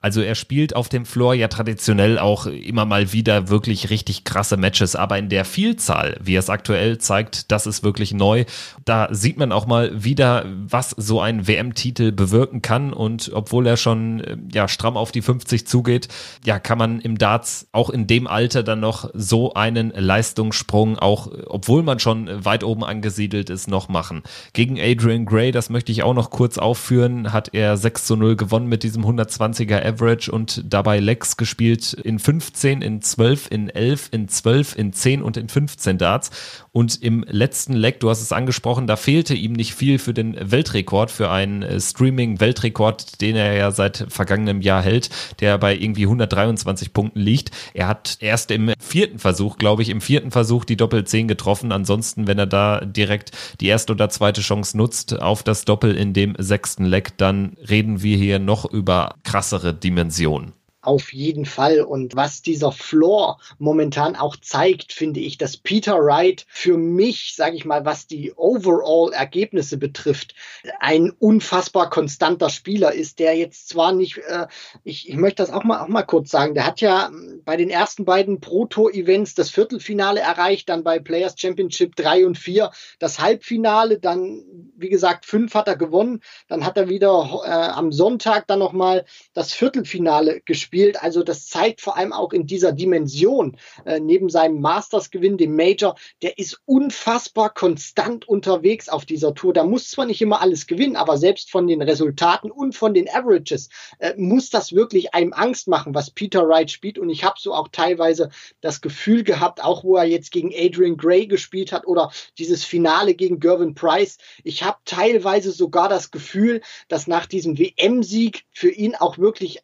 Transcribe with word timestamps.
Also 0.00 0.20
er 0.20 0.36
spielt 0.36 0.76
auf 0.76 0.88
dem 0.88 1.04
Floor 1.04 1.34
ja 1.34 1.48
traditionell 1.48 2.20
auch 2.20 2.46
immer 2.46 2.84
mal 2.84 3.12
wieder 3.12 3.48
wirklich 3.48 3.90
richtig 3.90 4.22
krasse 4.22 4.56
Matches, 4.56 4.94
aber 4.94 5.18
in 5.18 5.28
der 5.28 5.44
Vielzahl, 5.44 6.16
wie 6.22 6.36
es 6.36 6.50
aktuell 6.50 6.98
zeigt, 6.98 7.50
das 7.50 7.66
ist 7.66 7.82
wirklich 7.82 8.14
neu. 8.14 8.44
Da 8.84 9.08
sieht 9.10 9.38
man 9.38 9.50
auch 9.50 9.66
mal 9.66 10.04
wieder, 10.04 10.46
was 10.46 10.90
so 10.90 11.20
ein 11.20 11.48
WM-Titel 11.48 12.12
bewirken 12.12 12.62
kann 12.62 12.92
und 12.92 13.32
obwohl 13.34 13.66
er 13.66 13.76
schon 13.76 14.20
äh, 14.20 14.36
ja 14.52 14.68
stramm 14.68 14.96
auf 14.96 15.10
die 15.10 15.20
50 15.22 15.66
zugeht, 15.66 16.06
ja, 16.44 16.60
kann 16.60 16.78
man 16.78 17.00
im 17.00 17.18
Darts 17.18 17.66
auch 17.72 17.90
in 17.90 18.06
dem 18.06 18.28
Alter 18.28 18.62
dann 18.62 18.78
noch 18.78 19.10
so 19.14 19.54
einen 19.54 19.90
Leistungssprung, 19.90 20.96
auch 21.00 21.28
obwohl 21.46 21.82
man 21.82 21.98
schon 21.98 22.44
weit 22.44 22.62
oben 22.62 22.84
angesiedelt 22.84 23.50
ist, 23.50 23.66
noch 23.66 23.88
machen. 23.88 24.22
Gegen 24.52 24.78
Adrian 24.78 25.26
Gray, 25.26 25.50
das 25.50 25.70
möchte 25.70 25.90
ich 25.90 26.04
auch 26.04 26.14
noch 26.14 26.30
kurz 26.30 26.56
aufführen, 26.56 27.32
hat 27.32 27.52
er 27.52 27.76
6 27.76 28.04
zu 28.04 28.14
0 28.14 28.36
gewonnen 28.36 28.68
mit 28.68 28.84
diesem 28.84 29.04
120er 29.04 29.87
Average 29.88 30.30
und 30.30 30.62
dabei 30.66 31.00
Legs 31.00 31.36
gespielt 31.36 31.92
in 31.92 32.18
15, 32.18 32.82
in 32.82 33.02
12, 33.02 33.50
in 33.50 33.70
11, 33.70 34.08
in 34.12 34.28
12, 34.28 34.76
in 34.76 34.92
10 34.92 35.22
und 35.22 35.36
in 35.36 35.48
15 35.48 35.98
Darts. 35.98 36.30
Und 36.78 37.02
im 37.02 37.24
letzten 37.28 37.72
Leg, 37.72 37.98
du 37.98 38.08
hast 38.08 38.22
es 38.22 38.30
angesprochen, 38.30 38.86
da 38.86 38.94
fehlte 38.94 39.34
ihm 39.34 39.52
nicht 39.52 39.74
viel 39.74 39.98
für 39.98 40.14
den 40.14 40.36
Weltrekord, 40.38 41.10
für 41.10 41.28
einen 41.28 41.64
äh, 41.64 41.80
Streaming-Weltrekord, 41.80 43.20
den 43.20 43.34
er 43.34 43.54
ja 43.54 43.72
seit 43.72 44.06
vergangenem 44.08 44.60
Jahr 44.60 44.80
hält, 44.80 45.10
der 45.40 45.58
bei 45.58 45.74
irgendwie 45.74 46.04
123 46.04 46.92
Punkten 46.92 47.18
liegt. 47.18 47.50
Er 47.74 47.88
hat 47.88 48.18
erst 48.20 48.52
im 48.52 48.72
vierten 48.78 49.18
Versuch, 49.18 49.56
glaube 49.56 49.82
ich, 49.82 49.88
im 49.88 50.00
vierten 50.00 50.30
Versuch 50.30 50.64
die 50.64 50.76
Doppel-10 50.76 51.26
getroffen. 51.26 51.72
Ansonsten, 51.72 52.28
wenn 52.28 52.38
er 52.38 52.46
da 52.46 52.84
direkt 52.84 53.32
die 53.60 53.66
erste 53.66 53.92
oder 53.92 54.08
zweite 54.08 54.40
Chance 54.40 54.76
nutzt 54.76 55.20
auf 55.20 55.42
das 55.42 55.64
Doppel 55.64 55.96
in 55.96 56.12
dem 56.12 56.36
sechsten 56.38 56.84
Leg, 56.84 57.18
dann 57.18 57.56
reden 57.68 58.04
wir 58.04 58.16
hier 58.16 58.38
noch 58.38 58.64
über 58.64 59.16
krassere 59.24 59.74
Dimension. 59.74 60.52
Auf 60.88 61.12
jeden 61.12 61.44
Fall. 61.44 61.82
Und 61.82 62.16
was 62.16 62.40
dieser 62.40 62.72
Floor 62.72 63.38
momentan 63.58 64.16
auch 64.16 64.36
zeigt, 64.36 64.94
finde 64.94 65.20
ich, 65.20 65.36
dass 65.36 65.58
Peter 65.58 65.98
Wright 65.98 66.46
für 66.48 66.78
mich, 66.78 67.34
sage 67.36 67.56
ich 67.56 67.66
mal, 67.66 67.84
was 67.84 68.06
die 68.06 68.32
Overall-Ergebnisse 68.34 69.76
betrifft, 69.76 70.34
ein 70.80 71.10
unfassbar 71.10 71.90
konstanter 71.90 72.48
Spieler 72.48 72.94
ist, 72.94 73.18
der 73.18 73.36
jetzt 73.36 73.68
zwar 73.68 73.92
nicht, 73.92 74.16
äh, 74.16 74.46
ich, 74.82 75.10
ich 75.10 75.16
möchte 75.16 75.42
das 75.42 75.50
auch 75.50 75.62
mal, 75.62 75.80
auch 75.82 75.88
mal 75.88 76.04
kurz 76.04 76.30
sagen, 76.30 76.54
der 76.54 76.64
hat 76.64 76.80
ja 76.80 77.10
bei 77.44 77.58
den 77.58 77.68
ersten 77.68 78.06
beiden 78.06 78.40
Proto-Events 78.40 79.34
das 79.34 79.50
Viertelfinale 79.50 80.20
erreicht, 80.20 80.70
dann 80.70 80.84
bei 80.84 81.00
Players 81.00 81.34
Championship 81.38 81.96
3 81.96 82.24
und 82.24 82.38
4 82.38 82.70
das 82.98 83.18
Halbfinale, 83.18 83.98
dann, 83.98 84.67
wie 84.78 84.88
gesagt, 84.88 85.26
fünf 85.26 85.54
hat 85.54 85.68
er 85.68 85.76
gewonnen, 85.76 86.20
dann 86.48 86.64
hat 86.64 86.76
er 86.76 86.88
wieder 86.88 87.42
äh, 87.44 87.48
am 87.48 87.92
Sonntag 87.92 88.46
dann 88.46 88.60
nochmal 88.60 89.04
das 89.34 89.52
Viertelfinale 89.52 90.40
gespielt. 90.44 91.02
Also 91.02 91.22
das 91.22 91.48
zeigt 91.48 91.80
vor 91.80 91.96
allem 91.96 92.12
auch 92.12 92.32
in 92.32 92.46
dieser 92.46 92.72
Dimension, 92.72 93.56
äh, 93.84 94.00
neben 94.00 94.30
seinem 94.30 94.60
Masters-Gewinn, 94.60 95.36
dem 95.36 95.56
Major, 95.56 95.96
der 96.22 96.38
ist 96.38 96.60
unfassbar 96.64 97.52
konstant 97.52 98.28
unterwegs 98.28 98.88
auf 98.88 99.04
dieser 99.04 99.34
Tour. 99.34 99.52
Da 99.52 99.64
muss 99.64 99.90
zwar 99.90 100.06
nicht 100.06 100.22
immer 100.22 100.40
alles 100.40 100.66
gewinnen, 100.66 100.96
aber 100.96 101.18
selbst 101.18 101.50
von 101.50 101.66
den 101.66 101.82
Resultaten 101.82 102.50
und 102.50 102.74
von 102.74 102.94
den 102.94 103.08
Averages 103.08 103.68
äh, 103.98 104.14
muss 104.16 104.50
das 104.50 104.72
wirklich 104.72 105.14
einem 105.14 105.32
Angst 105.32 105.68
machen, 105.68 105.94
was 105.94 106.10
Peter 106.10 106.48
Wright 106.48 106.70
spielt. 106.70 106.98
Und 106.98 107.10
ich 107.10 107.24
habe 107.24 107.36
so 107.38 107.54
auch 107.54 107.68
teilweise 107.68 108.30
das 108.60 108.80
Gefühl 108.80 109.24
gehabt, 109.24 109.62
auch 109.62 109.82
wo 109.84 109.96
er 109.96 110.04
jetzt 110.04 110.30
gegen 110.30 110.52
Adrian 110.54 110.96
Gray 110.96 111.26
gespielt 111.26 111.72
hat 111.72 111.86
oder 111.86 112.12
dieses 112.38 112.64
Finale 112.64 113.14
gegen 113.14 113.40
Gervin 113.40 113.74
Price, 113.74 114.18
ich 114.44 114.62
habe 114.62 114.67
teilweise 114.84 115.52
sogar 115.52 115.88
das 115.88 116.10
Gefühl, 116.10 116.60
dass 116.88 117.06
nach 117.06 117.26
diesem 117.26 117.58
WM-Sieg 117.58 118.44
für 118.52 118.70
ihn 118.70 118.94
auch 118.94 119.18
wirklich 119.18 119.60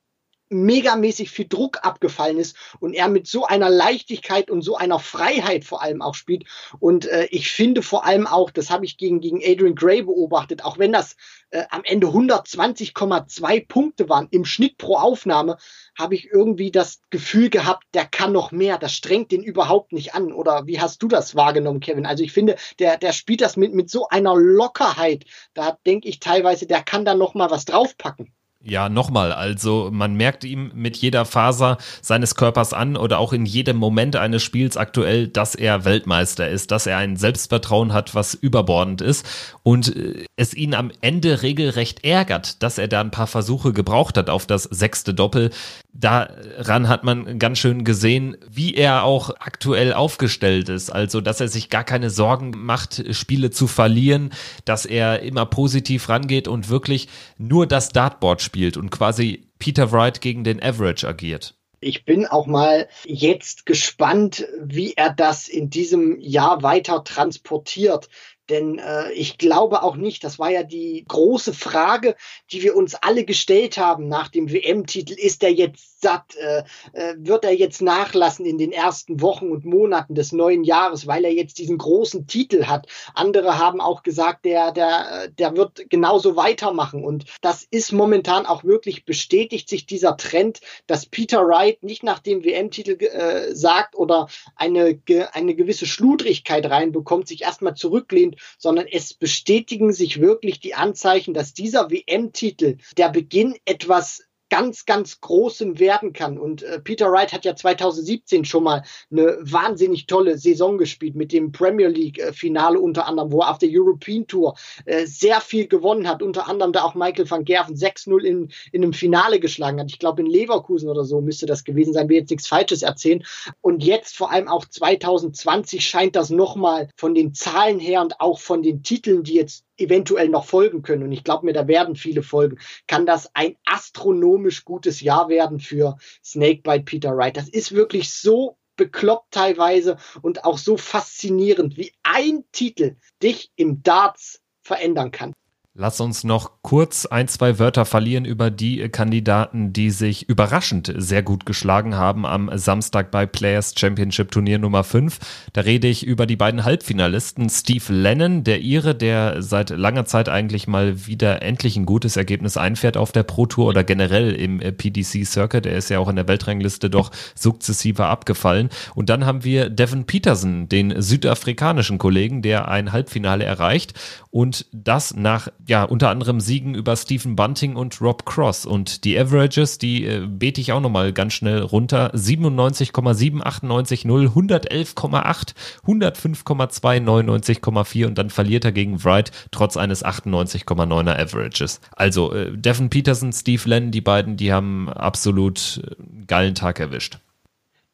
megamäßig 0.54 1.30
viel 1.30 1.48
Druck 1.48 1.80
abgefallen 1.82 2.38
ist 2.38 2.56
und 2.80 2.94
er 2.94 3.08
mit 3.08 3.26
so 3.26 3.44
einer 3.44 3.68
Leichtigkeit 3.68 4.50
und 4.50 4.62
so 4.62 4.76
einer 4.76 4.98
Freiheit 4.98 5.64
vor 5.64 5.82
allem 5.82 6.00
auch 6.00 6.14
spielt. 6.14 6.44
Und 6.78 7.06
äh, 7.06 7.26
ich 7.30 7.50
finde 7.50 7.82
vor 7.82 8.06
allem 8.06 8.26
auch, 8.26 8.50
das 8.50 8.70
habe 8.70 8.84
ich 8.84 8.96
gegen, 8.96 9.20
gegen 9.20 9.42
Adrian 9.44 9.74
Gray 9.74 10.02
beobachtet, 10.02 10.64
auch 10.64 10.78
wenn 10.78 10.92
das 10.92 11.16
äh, 11.50 11.64
am 11.70 11.82
Ende 11.84 12.08
120,2 12.08 13.66
Punkte 13.68 14.08
waren 14.08 14.28
im 14.30 14.44
Schnitt 14.44 14.78
pro 14.78 14.96
Aufnahme, 14.96 15.56
habe 15.98 16.14
ich 16.14 16.26
irgendwie 16.32 16.70
das 16.70 17.00
Gefühl 17.10 17.50
gehabt, 17.50 17.84
der 17.94 18.06
kann 18.06 18.32
noch 18.32 18.50
mehr, 18.50 18.78
das 18.78 18.92
strengt 18.92 19.30
den 19.30 19.42
überhaupt 19.42 19.92
nicht 19.92 20.14
an. 20.14 20.32
Oder 20.32 20.66
wie 20.66 20.80
hast 20.80 21.02
du 21.02 21.08
das 21.08 21.34
wahrgenommen, 21.34 21.80
Kevin? 21.80 22.06
Also 22.06 22.24
ich 22.24 22.32
finde, 22.32 22.56
der, 22.78 22.96
der 22.96 23.12
spielt 23.12 23.40
das 23.40 23.56
mit, 23.56 23.74
mit 23.74 23.90
so 23.90 24.08
einer 24.08 24.34
Lockerheit. 24.34 25.24
Da 25.54 25.78
denke 25.86 26.08
ich 26.08 26.20
teilweise, 26.20 26.66
der 26.66 26.82
kann 26.82 27.04
da 27.04 27.14
noch 27.14 27.34
mal 27.34 27.50
was 27.50 27.64
draufpacken. 27.64 28.32
Ja, 28.66 28.88
nochmal, 28.88 29.30
also 29.30 29.90
man 29.92 30.14
merkt 30.14 30.42
ihm 30.42 30.72
mit 30.74 30.96
jeder 30.96 31.26
Faser 31.26 31.76
seines 32.00 32.34
Körpers 32.34 32.72
an 32.72 32.96
oder 32.96 33.18
auch 33.18 33.34
in 33.34 33.44
jedem 33.44 33.76
Moment 33.76 34.16
eines 34.16 34.42
Spiels 34.42 34.78
aktuell, 34.78 35.28
dass 35.28 35.54
er 35.54 35.84
Weltmeister 35.84 36.48
ist, 36.48 36.70
dass 36.70 36.86
er 36.86 36.96
ein 36.96 37.16
Selbstvertrauen 37.16 37.92
hat, 37.92 38.14
was 38.14 38.32
überbordend 38.32 39.02
ist 39.02 39.26
und 39.62 39.94
äh, 39.94 40.24
es 40.36 40.54
ihn 40.54 40.72
am 40.72 40.90
Ende 41.02 41.42
regelrecht 41.42 42.06
ärgert, 42.06 42.62
dass 42.62 42.78
er 42.78 42.88
da 42.88 43.02
ein 43.02 43.10
paar 43.10 43.26
Versuche 43.26 43.74
gebraucht 43.74 44.16
hat 44.16 44.30
auf 44.30 44.46
das 44.46 44.62
sechste 44.62 45.12
Doppel. 45.12 45.50
Daran 45.92 46.88
hat 46.88 47.04
man 47.04 47.38
ganz 47.38 47.58
schön 47.58 47.84
gesehen, 47.84 48.34
wie 48.50 48.74
er 48.74 49.04
auch 49.04 49.28
aktuell 49.40 49.92
aufgestellt 49.92 50.70
ist. 50.70 50.90
Also, 50.90 51.20
dass 51.20 51.40
er 51.40 51.48
sich 51.48 51.68
gar 51.68 51.84
keine 51.84 52.08
Sorgen 52.08 52.52
macht, 52.56 53.14
Spiele 53.14 53.50
zu 53.50 53.66
verlieren, 53.66 54.30
dass 54.64 54.86
er 54.86 55.20
immer 55.20 55.44
positiv 55.44 56.08
rangeht 56.08 56.48
und 56.48 56.70
wirklich 56.70 57.08
nur 57.36 57.66
das 57.66 57.90
Dartboard 57.90 58.40
spielt 58.40 58.53
und 58.76 58.90
quasi 58.90 59.48
Peter 59.58 59.92
Wright 59.92 60.20
gegen 60.20 60.44
den 60.44 60.62
Average 60.62 61.06
agiert. 61.06 61.56
Ich 61.80 62.06
bin 62.06 62.26
auch 62.26 62.46
mal 62.46 62.88
jetzt 63.04 63.66
gespannt, 63.66 64.46
wie 64.62 64.94
er 64.94 65.12
das 65.12 65.48
in 65.48 65.68
diesem 65.68 66.18
Jahr 66.18 66.62
weiter 66.62 67.04
transportiert. 67.04 68.08
Denn 68.48 68.78
äh, 68.78 69.10
ich 69.12 69.38
glaube 69.38 69.82
auch 69.82 69.96
nicht, 69.96 70.24
das 70.24 70.38
war 70.38 70.50
ja 70.50 70.62
die 70.62 71.04
große 71.06 71.54
Frage, 71.54 72.14
die 72.52 72.62
wir 72.62 72.76
uns 72.76 72.94
alle 72.94 73.24
gestellt 73.24 73.78
haben 73.78 74.08
nach 74.08 74.28
dem 74.28 74.50
WM-Titel. 74.50 75.12
Ist 75.14 75.42
er 75.42 75.52
jetzt 75.52 75.93
satt? 76.04 76.36
Äh, 76.36 76.62
äh, 76.92 77.14
wird 77.18 77.44
er 77.44 77.52
jetzt 77.52 77.82
nachlassen 77.82 78.46
in 78.46 78.58
den 78.58 78.70
ersten 78.70 79.20
Wochen 79.20 79.50
und 79.50 79.64
Monaten 79.64 80.14
des 80.14 80.32
neuen 80.32 80.62
Jahres, 80.62 81.06
weil 81.06 81.24
er 81.24 81.32
jetzt 81.32 81.58
diesen 81.58 81.78
großen 81.78 82.26
Titel 82.26 82.66
hat? 82.66 82.86
Andere 83.14 83.58
haben 83.58 83.80
auch 83.80 84.02
gesagt, 84.02 84.44
der, 84.44 84.70
der, 84.70 85.28
der 85.28 85.56
wird 85.56 85.90
genauso 85.90 86.36
weitermachen. 86.36 87.02
Und 87.04 87.24
das 87.40 87.66
ist 87.68 87.90
momentan 87.92 88.46
auch 88.46 88.62
wirklich 88.62 89.04
bestätigt 89.04 89.68
sich 89.68 89.86
dieser 89.86 90.16
Trend, 90.16 90.60
dass 90.86 91.06
Peter 91.06 91.46
Wright 91.46 91.82
nicht 91.82 92.04
nach 92.04 92.20
dem 92.20 92.44
WM-Titel 92.44 93.02
äh, 93.04 93.54
sagt 93.54 93.96
oder 93.96 94.28
eine, 94.54 95.00
eine 95.32 95.54
gewisse 95.56 95.86
Schludrigkeit 95.86 96.70
reinbekommt, 96.70 97.26
sich 97.26 97.42
erstmal 97.42 97.74
zurücklehnt 97.74 98.36
sondern 98.58 98.86
es 98.86 99.14
bestätigen 99.14 99.92
sich 99.92 100.20
wirklich 100.20 100.60
die 100.60 100.74
Anzeichen, 100.74 101.34
dass 101.34 101.54
dieser 101.54 101.90
WM-Titel 101.90 102.78
der 102.96 103.08
Beginn 103.10 103.56
etwas 103.64 104.24
ganz, 104.54 104.86
ganz 104.86 105.20
Großem 105.20 105.80
werden 105.80 106.12
kann. 106.12 106.38
Und 106.38 106.62
äh, 106.62 106.78
Peter 106.78 107.10
Wright 107.10 107.32
hat 107.32 107.44
ja 107.44 107.56
2017 107.56 108.44
schon 108.44 108.62
mal 108.62 108.84
eine 109.10 109.36
wahnsinnig 109.40 110.06
tolle 110.06 110.38
Saison 110.38 110.78
gespielt 110.78 111.16
mit 111.16 111.32
dem 111.32 111.50
Premier 111.50 111.88
League-Finale 111.88 112.78
äh, 112.78 112.80
unter 112.80 113.08
anderem, 113.08 113.32
wo 113.32 113.40
er 113.40 113.50
auf 113.50 113.58
der 113.58 113.70
European 113.72 114.28
Tour 114.28 114.54
äh, 114.84 115.06
sehr 115.06 115.40
viel 115.40 115.66
gewonnen 115.66 116.06
hat. 116.06 116.22
Unter 116.22 116.48
anderem 116.48 116.72
da 116.72 116.84
auch 116.84 116.94
Michael 116.94 117.28
van 117.28 117.44
Gerven 117.44 117.74
6-0 117.74 118.22
in, 118.22 118.52
in 118.70 118.84
einem 118.84 118.92
Finale 118.92 119.40
geschlagen 119.40 119.80
hat. 119.80 119.90
Ich 119.90 119.98
glaube, 119.98 120.22
in 120.22 120.28
Leverkusen 120.28 120.88
oder 120.88 121.02
so 121.02 121.20
müsste 121.20 121.46
das 121.46 121.64
gewesen 121.64 121.92
sein. 121.92 122.08
Wir 122.08 122.20
jetzt 122.20 122.30
nichts 122.30 122.46
Falsches 122.46 122.82
erzählen. 122.82 123.24
Und 123.60 123.82
jetzt 123.82 124.16
vor 124.16 124.30
allem 124.30 124.46
auch 124.46 124.66
2020 124.66 125.84
scheint 125.84 126.14
das 126.14 126.30
nochmal 126.30 126.90
von 126.96 127.16
den 127.16 127.34
Zahlen 127.34 127.80
her 127.80 128.02
und 128.02 128.20
auch 128.20 128.38
von 128.38 128.62
den 128.62 128.84
Titeln, 128.84 129.24
die 129.24 129.34
jetzt 129.34 129.64
eventuell 129.76 130.28
noch 130.28 130.44
folgen 130.44 130.82
können, 130.82 131.02
und 131.02 131.12
ich 131.12 131.24
glaube 131.24 131.46
mir, 131.46 131.52
da 131.52 131.66
werden 131.68 131.96
viele 131.96 132.22
folgen, 132.22 132.58
kann 132.86 133.06
das 133.06 133.30
ein 133.34 133.56
astronomisch 133.64 134.64
gutes 134.64 135.00
Jahr 135.00 135.28
werden 135.28 135.60
für 135.60 135.96
Snakebite 136.24 136.84
Peter 136.84 137.16
Wright. 137.16 137.36
Das 137.36 137.48
ist 137.48 137.72
wirklich 137.72 138.10
so 138.10 138.56
bekloppt 138.76 139.32
teilweise 139.32 139.96
und 140.22 140.44
auch 140.44 140.58
so 140.58 140.76
faszinierend, 140.76 141.76
wie 141.76 141.92
ein 142.02 142.44
Titel 142.52 142.96
dich 143.22 143.52
im 143.56 143.82
Darts 143.82 144.40
verändern 144.62 145.10
kann. 145.10 145.32
Lass 145.76 146.00
uns 146.00 146.22
noch 146.22 146.62
kurz 146.62 147.04
ein, 147.04 147.26
zwei 147.26 147.58
Wörter 147.58 147.84
verlieren 147.84 148.24
über 148.24 148.52
die 148.52 148.88
Kandidaten, 148.90 149.72
die 149.72 149.90
sich 149.90 150.28
überraschend 150.28 150.94
sehr 150.96 151.24
gut 151.24 151.46
geschlagen 151.46 151.96
haben 151.96 152.24
am 152.24 152.48
Samstag 152.54 153.10
bei 153.10 153.26
Players 153.26 153.74
Championship 153.76 154.30
Turnier 154.30 154.60
Nummer 154.60 154.84
5. 154.84 155.18
Da 155.52 155.62
rede 155.62 155.88
ich 155.88 156.06
über 156.06 156.26
die 156.26 156.36
beiden 156.36 156.64
Halbfinalisten 156.64 157.48
Steve 157.50 157.92
Lennon, 157.92 158.44
der 158.44 158.60
Ire, 158.60 158.94
der 158.94 159.42
seit 159.42 159.70
langer 159.70 160.04
Zeit 160.04 160.28
eigentlich 160.28 160.68
mal 160.68 161.08
wieder 161.08 161.42
endlich 161.42 161.76
ein 161.76 161.86
gutes 161.86 162.16
Ergebnis 162.16 162.56
einfährt 162.56 162.96
auf 162.96 163.10
der 163.10 163.24
Pro 163.24 163.46
Tour 163.46 163.66
oder 163.66 163.82
generell 163.82 164.30
im 164.30 164.60
PDC 164.60 165.26
Circuit. 165.26 165.66
Er 165.66 165.78
ist 165.78 165.88
ja 165.88 165.98
auch 165.98 166.08
in 166.08 166.14
der 166.14 166.28
Weltrangliste 166.28 166.88
doch 166.88 167.10
sukzessive 167.34 168.06
abgefallen. 168.06 168.70
Und 168.94 169.08
dann 169.08 169.26
haben 169.26 169.42
wir 169.42 169.70
Devin 169.70 170.04
Peterson, 170.04 170.68
den 170.68 171.02
südafrikanischen 171.02 171.98
Kollegen, 171.98 172.42
der 172.42 172.68
ein 172.68 172.92
Halbfinale 172.92 173.42
erreicht 173.42 173.94
und 174.30 174.66
das 174.72 175.14
nach 175.14 175.48
ja 175.66 175.84
unter 175.84 176.10
anderem 176.10 176.40
Siegen 176.40 176.74
über 176.74 176.96
Stephen 176.96 177.36
Bunting 177.36 177.76
und 177.76 178.00
Rob 178.00 178.26
Cross 178.26 178.66
und 178.66 179.04
die 179.04 179.18
Averages, 179.18 179.78
die 179.78 180.04
äh, 180.04 180.26
bete 180.26 180.60
ich 180.60 180.72
auch 180.72 180.80
nochmal 180.80 181.12
ganz 181.12 181.34
schnell 181.34 181.60
runter, 181.60 182.14
97,7, 182.14 183.42
98,0, 183.42 184.34
111,8, 184.34 185.54
105,2, 185.86 187.00
99,4 187.02 188.06
und 188.06 188.18
dann 188.18 188.30
verliert 188.30 188.64
er 188.64 188.72
gegen 188.72 189.04
Wright 189.04 189.30
trotz 189.50 189.76
eines 189.76 190.04
98,9er 190.04 191.18
Averages. 191.18 191.80
Also 191.96 192.32
äh, 192.32 192.56
Devin 192.56 192.90
Peterson, 192.90 193.32
Steve 193.32 193.62
Lenn, 193.68 193.90
die 193.90 194.00
beiden, 194.00 194.36
die 194.36 194.52
haben 194.52 194.88
absolut 194.88 195.82
äh, 195.84 196.24
geilen 196.26 196.54
Tag 196.54 196.80
erwischt. 196.80 197.18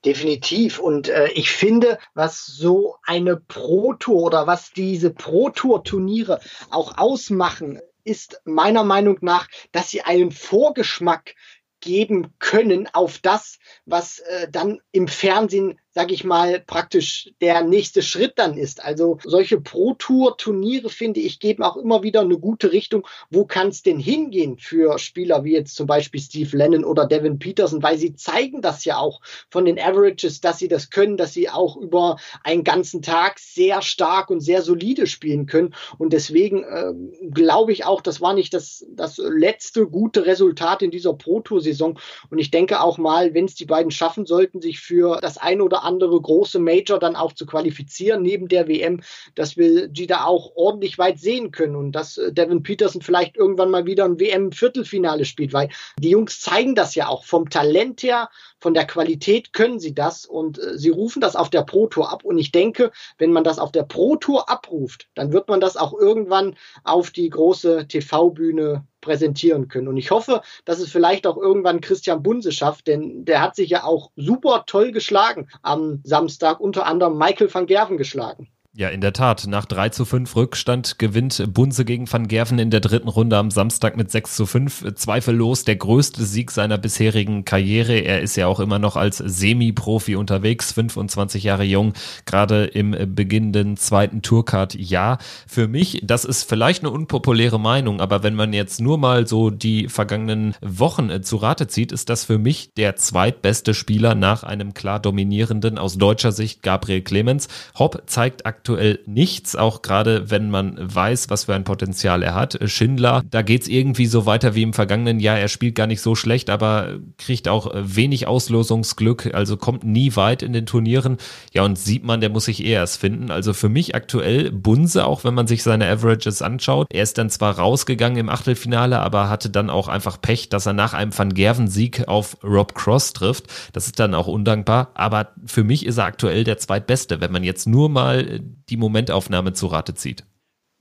Definitiv. 0.05 0.79
Und 0.79 1.09
äh, 1.09 1.29
ich 1.33 1.51
finde, 1.51 1.99
was 2.15 2.47
so 2.47 2.97
eine 3.03 3.37
Pro-Tour 3.37 4.23
oder 4.23 4.47
was 4.47 4.73
diese 4.73 5.11
Pro-Tour-Turniere 5.11 6.41
auch 6.71 6.97
ausmachen, 6.97 7.81
ist 8.03 8.41
meiner 8.45 8.83
Meinung 8.83 9.19
nach, 9.21 9.47
dass 9.73 9.91
sie 9.91 10.01
einen 10.01 10.31
Vorgeschmack 10.31 11.35
geben 11.81 12.35
können 12.39 12.89
auf 12.93 13.19
das, 13.19 13.59
was 13.85 14.21
äh, 14.21 14.49
dann 14.51 14.81
im 14.93 15.09
Fernsehen 15.09 15.79
sage 15.93 16.15
ich 16.15 16.23
mal, 16.23 16.61
praktisch 16.61 17.33
der 17.41 17.63
nächste 17.65 18.03
Schritt 18.03 18.35
dann 18.37 18.57
ist. 18.57 18.85
Also 18.85 19.19
solche 19.25 19.61
Pro-Tour-Turniere, 19.61 20.89
finde 20.89 21.21
ich, 21.21 21.41
geben 21.41 21.65
auch 21.65 21.77
immer 21.77 22.03
wieder 22.03 22.21
eine 22.21 22.39
gute 22.39 22.73
Richtung. 22.73 23.07
Wo 23.29 23.45
kann 23.45 23.69
es 23.69 23.83
denn 23.83 23.99
hingehen 23.99 24.57
für 24.57 24.99
Spieler 24.99 25.43
wie 25.43 25.53
jetzt 25.53 25.75
zum 25.75 25.87
Beispiel 25.87 26.21
Steve 26.21 26.57
Lennon 26.57 26.85
oder 26.85 27.07
Devin 27.07 27.39
Peterson, 27.39 27.83
weil 27.83 27.99
sie 27.99 28.15
zeigen 28.15 28.63
das 28.63 28.85
ja 28.85 28.99
auch 28.99 29.21
von 29.51 29.65
den 29.65 29.81
Averages, 29.81 30.41
dass 30.41 30.59
sie 30.59 30.69
das 30.69 30.91
können, 30.91 31.17
dass 31.17 31.33
sie 31.33 31.51
auch 31.51 31.77
über 31.77 32.17
einen 32.45 32.63
ganzen 32.63 33.03
Tag 33.03 33.41
sehr 33.41 33.83
stark 33.83 34.31
und 34.31 34.41
sehr 34.41 34.63
solide 34.63 35.09
spielen 35.09 35.47
können. 35.47 35.75
Und 35.99 36.13
deswegen 36.13 36.63
äh, 36.63 36.93
glaube 37.33 37.73
ich 37.73 37.85
auch, 37.85 38.01
das 38.01 38.21
war 38.21 38.35
nicht 38.35 38.55
das, 38.55 38.87
das 38.91 39.19
letzte 39.19 39.89
gute 39.89 40.25
Resultat 40.25 40.83
in 40.83 40.93
dieser 40.93 41.15
Pro-Tour-Saison. 41.15 41.99
Und 42.31 42.39
ich 42.39 42.53
denke 42.53 42.81
auch 42.81 42.97
mal, 42.97 43.35
wenn 43.35 43.47
es 43.47 43.57
die 43.57 43.67
beiden 43.67 43.91
schaffen 43.91 44.25
sollten, 44.25 44.61
sich 44.61 44.79
für 44.79 45.19
das 45.21 45.37
eine 45.37 45.65
andere 45.83 46.21
große 46.21 46.59
Major 46.59 46.99
dann 46.99 47.17
auch 47.17 47.33
zu 47.33 47.47
qualifizieren 47.47 48.23
neben 48.23 48.49
der 48.49 48.69
WM, 48.69 49.01
dass 49.35 49.57
wir 49.57 49.89
die 49.89 50.07
da 50.07 50.25
auch 50.25 50.53
ordentlich 50.55 50.99
weit 50.99 51.19
sehen 51.19 51.51
können 51.51 51.77
und 51.77 51.93
dass 51.93 52.19
äh, 52.19 52.33
Devin 52.33 52.63
Peterson 52.63 53.03
vielleicht 53.03 53.37
irgendwann 53.37 53.71
mal 53.71 53.87
wieder 53.87 54.05
ein 54.05 54.19
WM-Viertelfinale 54.19 55.25
spielt, 55.25 55.53
weil 55.53 55.71
die 55.99 56.11
Jungs 56.11 56.41
zeigen 56.41 56.75
das 56.75 56.95
ja 56.95 57.09
auch. 57.09 57.25
Vom 57.25 57.51
Talent 57.51 58.03
her, 58.03 58.31
von 58.59 58.75
der 58.75 58.87
Qualität 58.87 59.53
können 59.53 59.79
sie 59.79 59.95
das 59.95 60.27
und 60.27 60.59
äh, 60.59 60.79
sie 60.79 60.91
rufen 60.91 61.21
das 61.21 61.37
auf 61.37 61.51
der 61.51 61.63
Pro 61.63 61.87
Tour 61.87 62.11
ab. 62.11 62.25
Und 62.25 62.39
ich 62.39 62.53
denke, 62.53 62.93
wenn 63.19 63.33
man 63.33 63.45
das 63.45 63.59
auf 63.59 63.73
der 63.73 63.85
Pro 63.85 64.17
Tour 64.17 64.49
abruft, 64.49 65.09
dann 65.15 65.33
wird 65.33 65.49
man 65.49 65.61
das 65.61 65.77
auch 65.77 65.93
irgendwann 65.93 66.57
auf 66.85 67.11
die 67.11 67.29
große 67.29 67.89
TV-Bühne 67.89 68.85
präsentieren 69.01 69.69
können. 69.69 69.89
Und 69.89 69.97
ich 69.97 70.11
hoffe, 70.11 70.43
dass 70.65 70.79
es 70.79 70.91
vielleicht 70.91 71.27
auch 71.27 71.37
irgendwann 71.37 71.81
Christian 71.81 72.23
Bunse 72.23 72.53
schafft, 72.53 72.87
denn 72.87 73.25
der 73.25 73.41
hat 73.41 73.57
sich 73.57 73.71
ja 73.71 73.85
auch 73.85 74.11
super 74.17 74.65
toll 74.67 74.93
geschlagen 74.93 75.49
am 75.63 76.01
Samstag, 76.05 76.61
unter 76.61 76.87
anderem 76.87 77.17
Michael 77.17 77.53
van 77.53 77.67
Gerven 77.67 77.97
geschlagen. 77.97 78.50
Ja, 78.73 78.89
in 78.89 79.01
der 79.01 79.13
Tat. 79.13 79.49
Nach 79.49 79.65
3 79.65 79.89
zu 79.89 80.05
5 80.05 80.37
Rückstand 80.37 81.01
gewinnt 81.01 81.43
Bunse 81.53 81.85
gegen 81.85 82.11
Van 82.11 82.29
Gerven 82.29 82.61
in 82.61 82.71
der 82.71 82.79
dritten 82.79 83.09
Runde 83.09 83.37
am 83.37 83.51
Samstag 83.51 83.97
mit 83.97 84.13
6 84.13 84.37
zu 84.37 84.47
5. 84.47 84.95
Zweifellos 84.95 85.65
der 85.65 85.75
größte 85.75 86.25
Sieg 86.25 86.53
seiner 86.53 86.79
bisherigen 86.79 87.45
Karriere. 87.45 87.95
Er 87.95 88.21
ist 88.21 88.37
ja 88.37 88.47
auch 88.47 88.61
immer 88.61 88.79
noch 88.79 88.95
als 88.95 89.19
Semi-Profi 89.19 90.15
unterwegs, 90.15 90.71
25 90.71 91.43
Jahre 91.43 91.65
jung, 91.65 91.95
gerade 92.27 92.65
im 92.65 92.95
beginnenden 93.13 93.77
zweiten 93.77 94.23
Tourcard. 94.23 94.77
Ja, 94.77 95.19
für 95.49 95.67
mich, 95.67 96.01
das 96.05 96.25
ist 96.25 96.49
vielleicht 96.49 96.85
eine 96.85 96.93
unpopuläre 96.93 97.59
Meinung, 97.59 98.01
aber 98.01 98.23
wenn 98.23 98.37
man 98.37 98.53
jetzt 98.53 98.81
nur 98.81 98.99
mal 98.99 99.27
so 99.27 99.51
die 99.51 99.89
vergangenen 99.89 100.55
Wochen 100.63 101.11
äh, 101.11 101.23
zu 101.23 101.39
Rate 101.39 101.67
zieht, 101.67 101.91
ist 101.91 102.09
das 102.09 102.25
für 102.25 102.39
mich 102.39 102.71
der 102.77 102.95
zweitbeste 102.95 103.75
Spieler 103.75 104.15
nach 104.15 104.45
einem 104.45 104.75
klar 104.75 105.01
dominierenden 105.01 105.77
aus 105.77 105.99
deutscher 105.99 106.31
Sicht 106.31 106.63
Gabriel 106.63 107.03
Clemens. 107.03 107.49
Hopp 107.77 108.05
zeigt 108.07 108.47
aktuell 108.47 108.60
aktuell 108.61 108.99
nichts, 109.07 109.57
auch 109.57 109.81
gerade 109.81 110.31
wenn 110.31 110.51
man 110.51 110.77
weiß, 110.79 111.31
was 111.31 111.45
für 111.45 111.55
ein 111.55 111.65
Potenzial 111.65 112.23
er 112.23 112.35
hat. 112.35 112.59
Schindler, 112.67 113.23
da 113.31 113.41
geht's 113.41 113.69
irgendwie 113.69 114.05
so 114.05 114.27
weiter 114.27 114.55
wie 114.55 114.63
im 114.63 114.75
vergangenen 114.75 115.19
Jahr. 115.19 115.39
Er 115.39 115.49
spielt 115.49 115.77
gar 115.77 115.87
nicht 115.87 116.03
so 116.03 116.15
schlecht, 116.15 116.51
aber 116.51 116.99
kriegt 117.17 117.49
auch 117.49 117.73
wenig 117.75 118.27
Auslosungsglück, 118.27 119.33
also 119.33 119.57
kommt 119.57 119.85
nie 119.85 120.15
weit 120.15 120.43
in 120.43 120.53
den 120.53 120.67
Turnieren. 120.67 121.17
Ja, 121.55 121.65
und 121.65 121.79
sieht 121.79 122.05
man, 122.05 122.21
der 122.21 122.29
muss 122.29 122.45
sich 122.45 122.63
eher 122.63 122.81
erst 122.81 123.01
finden. 123.01 123.31
Also 123.31 123.55
für 123.55 123.71
mich 123.71 123.95
aktuell 123.95 124.53
Bunse, 124.53 125.07
auch 125.07 125.25
wenn 125.25 125.33
man 125.33 125.47
sich 125.47 125.63
seine 125.63 125.89
Averages 125.89 126.43
anschaut. 126.43 126.87
Er 126.91 127.03
ist 127.03 127.17
dann 127.17 127.31
zwar 127.31 127.59
rausgegangen 127.59 128.19
im 128.19 128.29
Achtelfinale, 128.29 128.99
aber 128.99 129.31
hatte 129.31 129.49
dann 129.49 129.71
auch 129.71 129.89
einfach 129.89 130.21
Pech, 130.21 130.51
dass 130.51 130.67
er 130.67 130.75
nach 130.75 130.93
einem 130.93 131.17
Van 131.17 131.33
Gerven-Sieg 131.33 132.09
auf 132.09 132.37
Rob 132.45 132.75
Cross 132.75 133.15
trifft. 133.15 133.47
Das 133.73 133.87
ist 133.87 133.99
dann 133.99 134.15
auch 134.15 134.27
undankbar. 134.27 134.91
Aber 134.93 135.31
für 135.47 135.65
mich 135.65 135.87
ist 135.87 135.97
er 135.97 136.05
aktuell 136.05 136.45
der 136.45 136.59
zweitbeste, 136.59 137.23
wenn 137.23 137.33
man 137.33 137.43
jetzt 137.43 137.67
nur 137.67 137.89
mal 137.89 138.41
die 138.69 138.77
Momentaufnahme 138.77 139.53
zu 139.53 139.67
Rate 139.67 139.95
zieht 139.95 140.25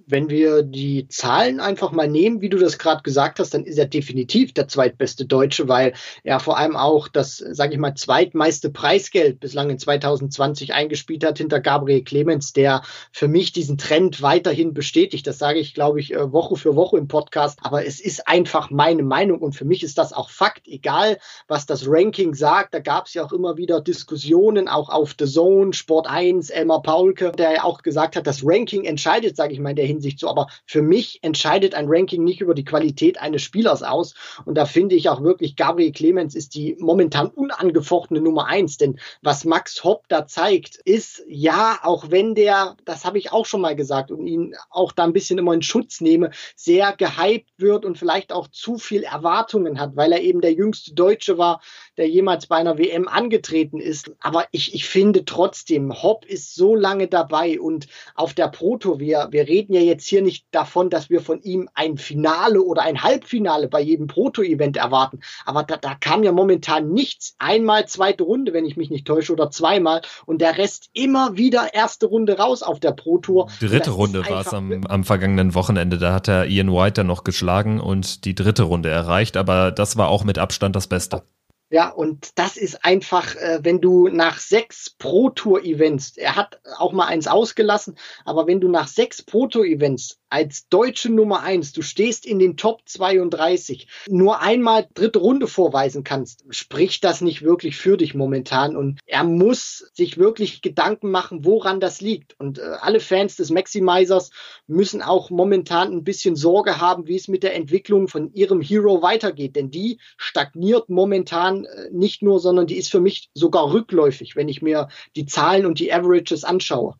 wenn 0.09 0.29
wir 0.29 0.63
die 0.63 1.07
Zahlen 1.07 1.59
einfach 1.59 1.91
mal 1.91 2.07
nehmen, 2.07 2.41
wie 2.41 2.49
du 2.49 2.57
das 2.57 2.79
gerade 2.79 3.03
gesagt 3.03 3.39
hast, 3.39 3.53
dann 3.53 3.63
ist 3.63 3.77
er 3.77 3.85
definitiv 3.85 4.53
der 4.53 4.67
zweitbeste 4.67 5.25
Deutsche, 5.25 5.67
weil 5.67 5.93
er 6.23 6.39
vor 6.39 6.57
allem 6.57 6.75
auch 6.75 7.07
das, 7.07 7.37
sage 7.37 7.73
ich 7.73 7.79
mal, 7.79 7.93
zweitmeiste 7.93 8.71
Preisgeld 8.71 9.39
bislang 9.39 9.69
in 9.69 9.77
2020 9.77 10.73
eingespielt 10.73 11.23
hat 11.23 11.37
hinter 11.37 11.59
Gabriel 11.59 12.03
Clemens, 12.03 12.53
der 12.53 12.81
für 13.11 13.27
mich 13.27 13.51
diesen 13.51 13.77
Trend 13.77 14.21
weiterhin 14.23 14.73
bestätigt. 14.73 15.27
Das 15.27 15.37
sage 15.37 15.59
ich, 15.59 15.75
glaube 15.75 15.99
ich, 15.99 16.13
äh, 16.13 16.31
Woche 16.31 16.55
für 16.55 16.75
Woche 16.75 16.97
im 16.97 17.07
Podcast. 17.07 17.59
Aber 17.61 17.85
es 17.85 17.99
ist 17.99 18.27
einfach 18.27 18.71
meine 18.71 19.03
Meinung 19.03 19.39
und 19.39 19.53
für 19.53 19.65
mich 19.65 19.83
ist 19.83 19.99
das 19.99 20.11
auch 20.11 20.31
Fakt, 20.31 20.67
egal 20.67 21.19
was 21.47 21.67
das 21.67 21.85
Ranking 21.87 22.33
sagt. 22.33 22.73
Da 22.73 22.79
gab 22.79 23.05
es 23.05 23.13
ja 23.13 23.23
auch 23.23 23.31
immer 23.31 23.57
wieder 23.57 23.79
Diskussionen, 23.79 24.67
auch 24.67 24.89
auf 24.89 25.15
The 25.19 25.25
Zone, 25.25 25.73
Sport 25.73 26.07
1, 26.07 26.49
Elmar 26.49 26.81
Paulke, 26.81 27.31
der 27.31 27.53
ja 27.53 27.63
auch 27.63 27.83
gesagt 27.83 28.15
hat, 28.15 28.25
das 28.25 28.41
Ranking 28.43 28.85
entscheidet, 28.85 29.35
sage 29.35 29.53
ich 29.53 29.59
mal, 29.59 29.71
in 29.71 29.75
der 29.75 29.85
Hinsicht 29.85 29.98
so. 30.01 30.29
Aber 30.29 30.47
für 30.65 30.81
mich 30.81 31.19
entscheidet 31.23 31.75
ein 31.75 31.87
Ranking 31.87 32.23
nicht 32.23 32.41
über 32.41 32.53
die 32.53 32.63
Qualität 32.63 33.19
eines 33.19 33.41
Spielers 33.41 33.83
aus. 33.83 34.13
Und 34.45 34.55
da 34.55 34.65
finde 34.65 34.95
ich 34.95 35.09
auch 35.09 35.23
wirklich, 35.23 35.55
Gabriel 35.55 35.91
Clemens 35.91 36.35
ist 36.35 36.55
die 36.55 36.75
momentan 36.79 37.27
unangefochtene 37.27 38.21
Nummer 38.21 38.47
eins. 38.47 38.77
Denn 38.77 38.99
was 39.21 39.45
Max 39.45 39.83
Hopp 39.83 40.07
da 40.07 40.25
zeigt, 40.25 40.77
ist 40.77 41.23
ja, 41.27 41.79
auch 41.83 42.11
wenn 42.11 42.35
der, 42.35 42.77
das 42.85 43.05
habe 43.05 43.17
ich 43.17 43.31
auch 43.31 43.45
schon 43.45 43.61
mal 43.61 43.75
gesagt 43.75 44.11
und 44.11 44.25
ihn 44.27 44.55
auch 44.69 44.91
da 44.91 45.03
ein 45.03 45.13
bisschen 45.13 45.37
immer 45.37 45.53
in 45.53 45.61
Schutz 45.61 46.01
nehme, 46.01 46.31
sehr 46.55 46.93
gehypt 46.93 47.51
wird 47.57 47.85
und 47.85 47.97
vielleicht 47.97 48.31
auch 48.31 48.47
zu 48.47 48.77
viel 48.77 49.03
Erwartungen 49.03 49.79
hat, 49.79 49.95
weil 49.95 50.11
er 50.11 50.21
eben 50.21 50.41
der 50.41 50.53
jüngste 50.53 50.93
Deutsche 50.93 51.37
war, 51.37 51.61
der 51.97 52.07
jemals 52.07 52.47
bei 52.47 52.57
einer 52.57 52.77
WM 52.77 53.07
angetreten 53.07 53.79
ist. 53.79 54.11
Aber 54.19 54.45
ich, 54.51 54.73
ich 54.73 54.85
finde 54.85 55.25
trotzdem, 55.25 56.01
Hopp 56.01 56.25
ist 56.25 56.55
so 56.55 56.75
lange 56.75 57.07
dabei 57.07 57.59
und 57.59 57.87
auf 58.15 58.33
der 58.33 58.47
Proto, 58.47 58.99
wir, 58.99 59.27
wir 59.31 59.47
reden 59.47 59.73
ja 59.73 59.81
jetzt 59.89 60.07
hier 60.07 60.21
nicht 60.21 60.45
davon, 60.51 60.89
dass 60.89 61.09
wir 61.09 61.21
von 61.21 61.41
ihm 61.41 61.67
ein 61.73 61.97
Finale 61.97 62.61
oder 62.61 62.83
ein 62.83 63.03
Halbfinale 63.03 63.67
bei 63.67 63.81
jedem 63.81 64.07
Proto-Event 64.07 64.77
erwarten. 64.77 65.19
Aber 65.45 65.63
da, 65.63 65.75
da 65.75 65.95
kam 65.95 66.23
ja 66.23 66.31
momentan 66.31 66.91
nichts. 66.91 67.35
Einmal 67.39 67.87
zweite 67.87 68.23
Runde, 68.23 68.53
wenn 68.53 68.65
ich 68.65 68.77
mich 68.77 68.89
nicht 68.89 69.05
täusche, 69.05 69.33
oder 69.33 69.51
zweimal. 69.51 70.01
Und 70.25 70.39
der 70.39 70.57
Rest 70.57 70.89
immer 70.93 71.35
wieder 71.35 71.73
erste 71.73 72.05
Runde 72.05 72.37
raus 72.37 72.63
auf 72.63 72.79
der 72.79 72.91
Pro-Tour. 72.91 73.49
Dritte 73.59 73.91
Runde 73.91 74.27
war 74.29 74.41
es 74.41 74.53
am, 74.53 74.85
am 74.85 75.03
vergangenen 75.03 75.53
Wochenende. 75.55 75.97
Da 75.97 76.13
hat 76.13 76.27
er 76.27 76.45
Ian 76.45 76.71
White 76.71 76.93
dann 76.93 77.07
noch 77.07 77.23
geschlagen 77.23 77.79
und 77.81 78.25
die 78.25 78.35
dritte 78.35 78.63
Runde 78.63 78.89
erreicht. 78.89 79.35
Aber 79.35 79.71
das 79.71 79.97
war 79.97 80.09
auch 80.09 80.23
mit 80.23 80.37
Abstand 80.37 80.75
das 80.75 80.87
Beste. 80.87 81.23
Ja, 81.71 81.89
und 81.89 82.31
das 82.39 82.57
ist 82.57 82.83
einfach, 82.83 83.35
äh, 83.35 83.59
wenn 83.61 83.79
du 83.79 84.07
nach 84.07 84.39
sechs 84.39 84.89
Pro-Tour-Events, 84.89 86.17
er 86.17 86.35
hat 86.35 86.59
auch 86.77 86.93
mal 86.93 87.05
eins 87.05 87.27
ausgelassen, 87.27 87.95
aber 88.25 88.47
wenn 88.47 88.59
du 88.59 88.69
nach 88.69 88.87
sechs 88.87 89.21
Pro-Tour-Events 89.21 90.19
als 90.29 90.67
deutsche 90.69 91.11
Nummer 91.11 91.41
eins, 91.41 91.71
du 91.71 91.81
stehst 91.81 92.25
in 92.25 92.39
den 92.39 92.55
Top 92.55 92.81
32, 92.85 93.87
nur 94.07 94.41
einmal 94.41 94.87
dritte 94.93 95.19
Runde 95.19 95.47
vorweisen 95.47 96.03
kannst, 96.03 96.43
spricht 96.49 97.03
das 97.03 97.21
nicht 97.21 97.41
wirklich 97.41 97.77
für 97.77 97.97
dich 97.97 98.13
momentan. 98.13 98.75
Und 98.75 98.99
er 99.05 99.23
muss 99.23 99.91
sich 99.93 100.17
wirklich 100.17 100.61
Gedanken 100.61 101.09
machen, 101.11 101.45
woran 101.45 101.79
das 101.79 101.99
liegt. 102.01 102.39
Und 102.39 102.59
äh, 102.59 102.61
alle 102.79 102.99
Fans 102.99 103.35
des 103.35 103.49
Maximizers 103.49 104.31
müssen 104.67 105.01
auch 105.01 105.29
momentan 105.29 105.91
ein 105.91 106.03
bisschen 106.03 106.35
Sorge 106.35 106.79
haben, 106.79 107.07
wie 107.07 107.15
es 107.15 107.27
mit 107.27 107.43
der 107.43 107.55
Entwicklung 107.55 108.07
von 108.07 108.31
ihrem 108.33 108.61
Hero 108.61 109.01
weitergeht. 109.01 109.55
Denn 109.55 109.71
die 109.71 109.99
stagniert 110.17 110.89
momentan 110.89 111.58
äh, 111.65 111.89
nicht 111.91 112.21
nur, 112.21 112.39
sondern 112.39 112.67
die 112.67 112.77
ist 112.77 112.91
für 112.91 112.99
mich 112.99 113.29
sogar 113.33 113.71
rückläufig, 113.71 114.35
wenn 114.35 114.47
ich 114.49 114.61
mir 114.61 114.89
die 115.15 115.25
Zahlen 115.25 115.65
und 115.65 115.79
die 115.79 115.93
Averages 115.93 116.43
anschaue. 116.43 116.95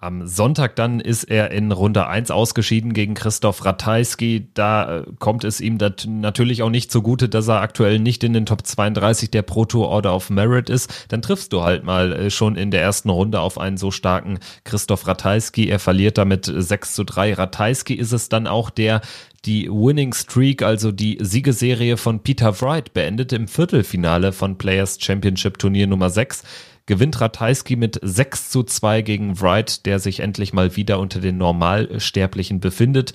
Am 0.00 0.28
Sonntag 0.28 0.76
dann 0.76 1.00
ist 1.00 1.24
er 1.24 1.50
in 1.50 1.72
Runde 1.72 2.06
1 2.06 2.30
ausgeschieden 2.30 2.92
gegen 2.92 3.14
Christoph 3.14 3.64
Ratajski. 3.64 4.46
Da 4.54 4.98
äh, 4.98 5.02
kommt 5.18 5.42
es 5.42 5.60
ihm 5.60 5.76
natürlich 6.06 6.62
auch 6.62 6.70
nicht 6.70 6.92
zugute, 6.92 7.28
dass 7.28 7.48
er 7.48 7.62
aktuell 7.62 7.98
nicht 7.98 8.22
in 8.22 8.32
den 8.32 8.46
Top 8.46 8.64
32 8.64 9.32
der 9.32 9.42
Pro 9.42 9.64
Tour 9.64 9.88
Order 9.88 10.14
of 10.14 10.30
Merit 10.30 10.70
ist. 10.70 11.06
Dann 11.08 11.20
triffst 11.20 11.52
du 11.52 11.62
halt 11.62 11.82
mal 11.82 12.12
äh, 12.12 12.30
schon 12.30 12.54
in 12.54 12.70
der 12.70 12.80
ersten 12.80 13.10
Runde 13.10 13.40
auf 13.40 13.58
einen 13.58 13.76
so 13.76 13.90
starken 13.90 14.38
Christoph 14.62 15.04
Ratajski. 15.04 15.68
Er 15.68 15.80
verliert 15.80 16.16
damit 16.16 16.44
6 16.46 16.94
zu 16.94 17.02
3. 17.02 17.34
Ratajski 17.34 17.94
ist 17.94 18.12
es 18.12 18.28
dann 18.28 18.46
auch 18.46 18.70
der, 18.70 19.00
die 19.46 19.68
Winning 19.68 20.14
Streak, 20.14 20.62
also 20.62 20.92
die 20.92 21.18
Siegeserie 21.20 21.96
von 21.96 22.22
Peter 22.22 22.60
Wright, 22.60 22.94
beendet 22.94 23.32
im 23.32 23.48
Viertelfinale 23.48 24.30
von 24.30 24.58
Players 24.58 24.98
Championship 25.00 25.58
Turnier 25.58 25.88
Nummer 25.88 26.08
6 26.08 26.44
gewinnt 26.88 27.20
Ratajski 27.20 27.76
mit 27.76 28.00
6 28.02 28.50
zu 28.50 28.64
2 28.64 29.02
gegen 29.02 29.40
Wright, 29.40 29.86
der 29.86 30.00
sich 30.00 30.18
endlich 30.18 30.52
mal 30.52 30.74
wieder 30.74 30.98
unter 30.98 31.20
den 31.20 31.38
Normalsterblichen 31.38 32.58
befindet. 32.58 33.12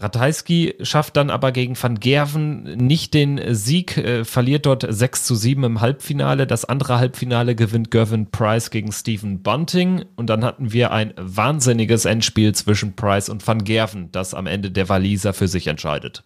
Ratajski 0.00 0.76
schafft 0.80 1.16
dann 1.16 1.28
aber 1.28 1.52
gegen 1.52 1.80
Van 1.80 2.00
Gerven 2.00 2.62
nicht 2.76 3.12
den 3.12 3.54
Sieg, 3.54 3.98
äh, 3.98 4.24
verliert 4.24 4.64
dort 4.64 4.86
6 4.88 5.24
zu 5.24 5.34
7 5.34 5.62
im 5.62 5.80
Halbfinale. 5.82 6.46
Das 6.46 6.64
andere 6.64 6.98
Halbfinale 6.98 7.54
gewinnt 7.54 7.90
Gervin 7.90 8.30
Price 8.30 8.70
gegen 8.70 8.92
Stephen 8.92 9.42
Bunting. 9.42 10.06
Und 10.16 10.30
dann 10.30 10.42
hatten 10.42 10.72
wir 10.72 10.90
ein 10.92 11.12
wahnsinniges 11.18 12.06
Endspiel 12.06 12.54
zwischen 12.54 12.96
Price 12.96 13.28
und 13.28 13.46
Van 13.46 13.62
Gerven, 13.62 14.10
das 14.10 14.32
am 14.32 14.46
Ende 14.46 14.70
der 14.70 14.88
Waliser 14.88 15.34
für 15.34 15.48
sich 15.48 15.66
entscheidet. 15.66 16.24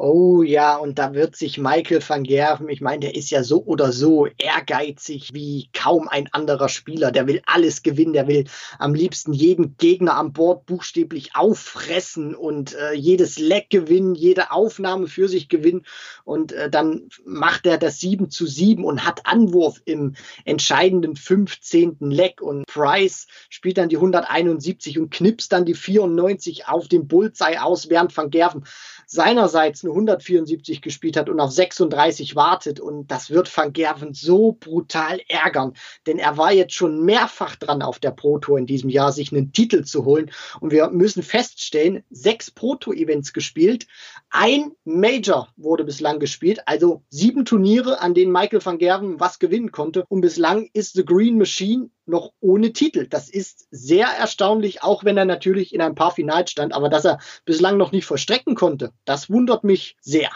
Oh 0.00 0.44
ja, 0.44 0.76
und 0.76 0.96
da 0.96 1.12
wird 1.12 1.34
sich 1.34 1.58
Michael 1.58 2.00
van 2.08 2.22
Gerven, 2.22 2.68
ich 2.68 2.80
meine, 2.80 3.00
der 3.00 3.16
ist 3.16 3.30
ja 3.30 3.42
so 3.42 3.64
oder 3.64 3.90
so 3.90 4.28
ehrgeizig 4.38 5.30
wie 5.32 5.70
kaum 5.72 6.06
ein 6.06 6.28
anderer 6.30 6.68
Spieler. 6.68 7.10
Der 7.10 7.26
will 7.26 7.42
alles 7.46 7.82
gewinnen, 7.82 8.12
der 8.12 8.28
will 8.28 8.44
am 8.78 8.94
liebsten 8.94 9.32
jeden 9.32 9.76
Gegner 9.76 10.16
an 10.16 10.32
Bord 10.32 10.66
buchstäblich 10.66 11.34
auffressen 11.34 12.36
und 12.36 12.76
äh, 12.76 12.92
jedes 12.92 13.40
Leck 13.40 13.70
gewinnen, 13.70 14.14
jede 14.14 14.52
Aufnahme 14.52 15.08
für 15.08 15.26
sich 15.26 15.48
gewinnen. 15.48 15.84
Und 16.22 16.52
äh, 16.52 16.70
dann 16.70 17.08
macht 17.24 17.66
er 17.66 17.76
das 17.76 17.98
7 17.98 18.30
zu 18.30 18.46
7 18.46 18.84
und 18.84 19.04
hat 19.04 19.26
Anwurf 19.26 19.82
im 19.84 20.14
entscheidenden 20.44 21.16
15. 21.16 21.96
Leck. 21.98 22.40
Und 22.40 22.66
Price 22.68 23.26
spielt 23.48 23.78
dann 23.78 23.88
die 23.88 23.96
171 23.96 24.96
und 25.00 25.10
knipst 25.10 25.50
dann 25.50 25.64
die 25.64 25.74
94 25.74 26.68
auf 26.68 26.86
dem 26.86 27.08
Bullseye 27.08 27.58
aus, 27.60 27.90
während 27.90 28.16
van 28.16 28.30
Gerven 28.30 28.62
seinerseits 29.08 29.82
nur 29.82 29.94
174 29.94 30.82
gespielt 30.82 31.16
hat 31.16 31.28
und 31.30 31.40
auf 31.40 31.50
36 31.50 32.36
wartet. 32.36 32.78
Und 32.78 33.10
das 33.10 33.30
wird 33.30 33.54
Van 33.56 33.72
Gerven 33.72 34.12
so 34.12 34.52
brutal 34.52 35.20
ärgern, 35.28 35.72
denn 36.06 36.18
er 36.18 36.36
war 36.36 36.52
jetzt 36.52 36.74
schon 36.74 37.04
mehrfach 37.04 37.56
dran 37.56 37.82
auf 37.82 37.98
der 37.98 38.10
Pro 38.10 38.38
Tour 38.38 38.58
in 38.58 38.66
diesem 38.66 38.90
Jahr, 38.90 39.10
sich 39.12 39.32
einen 39.32 39.52
Titel 39.52 39.82
zu 39.84 40.04
holen. 40.04 40.30
Und 40.60 40.72
wir 40.72 40.90
müssen 40.90 41.22
feststellen, 41.22 42.04
sechs 42.10 42.50
Pro 42.50 42.76
Tour 42.76 42.94
Events 42.94 43.32
gespielt, 43.32 43.86
ein 44.30 44.72
Major 44.84 45.48
wurde 45.56 45.84
bislang 45.84 46.18
gespielt, 46.18 46.60
also 46.66 47.02
sieben 47.08 47.46
Turniere, 47.46 48.00
an 48.00 48.12
denen 48.12 48.30
Michael 48.30 48.64
van 48.64 48.76
Gerven 48.76 49.18
was 49.20 49.38
gewinnen 49.38 49.72
konnte. 49.72 50.04
Und 50.08 50.20
bislang 50.20 50.68
ist 50.74 50.94
The 50.94 51.04
Green 51.04 51.38
Machine 51.38 51.88
noch 52.08 52.32
ohne 52.40 52.72
Titel. 52.72 53.06
Das 53.08 53.28
ist 53.28 53.66
sehr 53.70 54.06
erstaunlich, 54.06 54.82
auch 54.82 55.04
wenn 55.04 55.16
er 55.16 55.24
natürlich 55.24 55.74
in 55.74 55.80
ein 55.80 55.94
paar 55.94 56.12
Finals 56.12 56.50
stand, 56.50 56.72
aber 56.72 56.88
dass 56.88 57.04
er 57.04 57.18
bislang 57.44 57.76
noch 57.76 57.92
nicht 57.92 58.06
vollstrecken 58.06 58.54
konnte, 58.54 58.92
das 59.04 59.30
wundert 59.30 59.64
mich 59.64 59.96
sehr. 60.00 60.30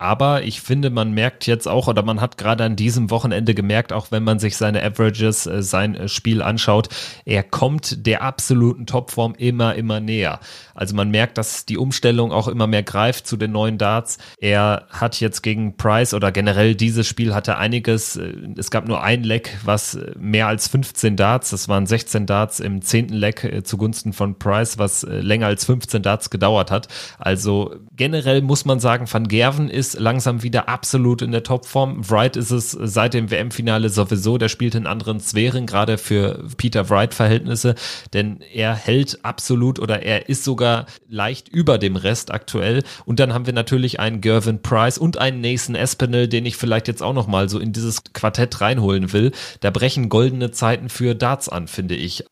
Aber 0.00 0.44
ich 0.44 0.62
finde, 0.62 0.88
man 0.88 1.12
merkt 1.12 1.46
jetzt 1.46 1.68
auch, 1.68 1.86
oder 1.86 2.02
man 2.02 2.22
hat 2.22 2.38
gerade 2.38 2.64
an 2.64 2.74
diesem 2.74 3.10
Wochenende 3.10 3.52
gemerkt, 3.52 3.92
auch 3.92 4.10
wenn 4.10 4.24
man 4.24 4.38
sich 4.38 4.56
seine 4.56 4.82
Averages, 4.82 5.46
äh, 5.46 5.62
sein 5.62 5.94
äh, 5.94 6.08
Spiel 6.08 6.40
anschaut, 6.40 6.88
er 7.26 7.42
kommt 7.42 8.06
der 8.06 8.22
absoluten 8.22 8.86
Topform 8.86 9.34
immer, 9.36 9.74
immer 9.74 10.00
näher. 10.00 10.40
Also 10.74 10.96
man 10.96 11.10
merkt, 11.10 11.36
dass 11.36 11.66
die 11.66 11.76
Umstellung 11.76 12.32
auch 12.32 12.48
immer 12.48 12.66
mehr 12.66 12.82
greift 12.82 13.26
zu 13.26 13.36
den 13.36 13.52
neuen 13.52 13.76
Darts. 13.76 14.16
Er 14.40 14.86
hat 14.88 15.20
jetzt 15.20 15.42
gegen 15.42 15.76
Price 15.76 16.14
oder 16.14 16.32
generell 16.32 16.74
dieses 16.74 17.06
Spiel 17.06 17.34
hatte 17.34 17.58
einiges. 17.58 18.16
Äh, 18.16 18.32
es 18.56 18.70
gab 18.70 18.88
nur 18.88 19.02
ein 19.02 19.22
Leck, 19.22 19.58
was 19.66 19.98
mehr 20.18 20.46
als 20.46 20.66
15 20.68 21.16
Darts, 21.16 21.50
das 21.50 21.68
waren 21.68 21.84
16 21.84 22.24
Darts 22.24 22.58
im 22.58 22.80
zehnten 22.80 23.12
Leck 23.12 23.60
zugunsten 23.64 24.14
von 24.14 24.38
Price, 24.38 24.78
was 24.78 25.02
länger 25.02 25.48
als 25.48 25.66
15 25.66 26.02
Darts 26.02 26.30
gedauert 26.30 26.70
hat. 26.70 26.88
Also 27.18 27.74
generell 27.92 28.40
muss 28.40 28.64
man 28.64 28.80
sagen, 28.80 29.04
Van 29.12 29.28
Gerven 29.28 29.68
ist 29.68 29.89
langsam 29.98 30.42
wieder 30.42 30.68
absolut 30.68 31.22
in 31.22 31.32
der 31.32 31.42
Topform. 31.42 32.08
Wright 32.08 32.36
ist 32.36 32.50
es 32.50 32.70
seit 32.70 33.14
dem 33.14 33.30
WM-Finale 33.30 33.88
sowieso, 33.88 34.38
der 34.38 34.48
spielt 34.48 34.74
in 34.74 34.86
anderen 34.86 35.20
Sphären, 35.20 35.66
gerade 35.66 35.98
für 35.98 36.44
Peter 36.56 36.88
Wright-Verhältnisse, 36.88 37.74
denn 38.12 38.40
er 38.52 38.74
hält 38.74 39.24
absolut 39.24 39.78
oder 39.78 40.02
er 40.02 40.28
ist 40.28 40.44
sogar 40.44 40.86
leicht 41.08 41.48
über 41.48 41.78
dem 41.78 41.96
Rest 41.96 42.30
aktuell. 42.30 42.82
Und 43.04 43.20
dann 43.20 43.32
haben 43.34 43.46
wir 43.46 43.52
natürlich 43.52 44.00
einen 44.00 44.20
Gervin 44.20 44.62
Price 44.62 44.98
und 44.98 45.18
einen 45.18 45.40
Nathan 45.40 45.74
Espinel, 45.74 46.28
den 46.28 46.46
ich 46.46 46.56
vielleicht 46.56 46.88
jetzt 46.88 47.02
auch 47.02 47.14
nochmal 47.14 47.48
so 47.48 47.58
in 47.58 47.72
dieses 47.72 48.02
Quartett 48.12 48.60
reinholen 48.60 49.12
will. 49.12 49.32
Da 49.60 49.70
brechen 49.70 50.08
goldene 50.08 50.50
Zeiten 50.50 50.88
für 50.88 51.14
Darts 51.14 51.48
an, 51.48 51.68
finde 51.68 51.94
ich. 51.94 52.24